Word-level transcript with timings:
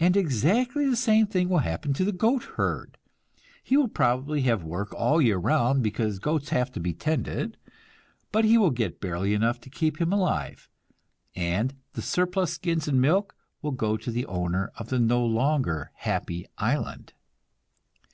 And 0.00 0.16
exactly 0.16 0.90
the 0.90 0.96
same 0.96 1.28
thing 1.28 1.48
will 1.48 1.58
happen 1.60 1.92
to 1.92 2.04
the 2.04 2.10
goat 2.10 2.42
herd. 2.56 2.98
He 3.62 3.76
will 3.76 3.86
probably 3.86 4.40
have 4.42 4.64
work 4.64 4.92
all 4.92 5.18
the 5.18 5.26
year 5.26 5.36
round, 5.38 5.80
because 5.80 6.18
goats 6.18 6.48
have 6.48 6.72
to 6.72 6.80
be 6.80 6.92
tended, 6.92 7.56
but 8.32 8.44
he 8.44 8.58
will 8.58 8.72
get 8.72 9.00
barely 9.00 9.34
enough 9.34 9.60
to 9.60 9.70
keep 9.70 10.00
him 10.00 10.12
alive, 10.12 10.68
and 11.36 11.76
the 11.92 12.02
surplus 12.02 12.54
skins 12.54 12.88
and 12.88 13.00
milk 13.00 13.36
will 13.62 13.70
go 13.70 13.96
to 13.96 14.10
the 14.10 14.26
owner 14.26 14.72
of 14.74 14.88
the 14.88 14.98
no 14.98 15.24
longer 15.24 15.92
happy 15.98 16.48
island. 16.58 17.12